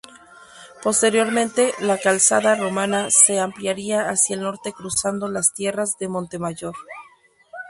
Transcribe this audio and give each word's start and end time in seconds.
Posteriormente 0.81 1.75
la 1.79 1.95
calzada 1.99 2.55
romana 2.55 3.09
se 3.11 3.39
ampliaría 3.39 4.09
hacia 4.09 4.33
el 4.33 4.41
norte 4.41 4.73
cruzando 4.73 5.27
las 5.27 5.53
tierras 5.53 5.99
de 5.99 6.07
Montemayor. 6.07 6.73